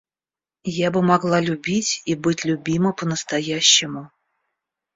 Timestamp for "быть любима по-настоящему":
2.15-4.09